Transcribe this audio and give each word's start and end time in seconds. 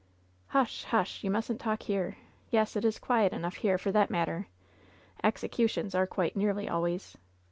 "Hush, 0.47 0.85
hush! 0.85 1.23
you 1.23 1.29
mustn't 1.29 1.59
talk 1.61 1.83
here. 1.83 2.17
Yes, 2.49 2.75
it 2.75 2.83
is 2.83 2.97
quiet 2.97 3.33
enough 3.33 3.57
here, 3.57 3.77
for 3.77 3.91
that 3.91 4.09
matter! 4.09 4.47
Executions 5.23 5.93
are 5.93 6.07
quiet 6.07 6.35
nearly 6.35 6.67
always. 6.67 7.17